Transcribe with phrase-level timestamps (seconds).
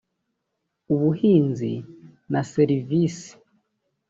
[0.93, 1.71] ubuhinzi
[2.31, 3.29] na serivisi